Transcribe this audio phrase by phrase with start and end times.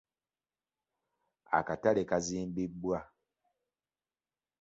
[1.57, 2.97] Akatale kazimbibwa.